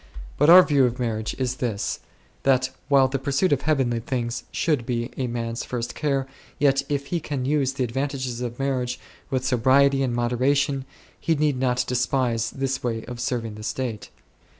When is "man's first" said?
5.27-5.93